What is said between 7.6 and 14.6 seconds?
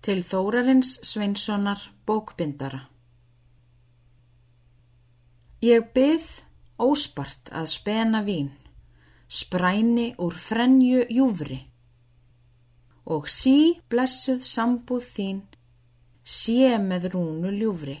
spena vín, spræni úr frenju júfri og sí blessuð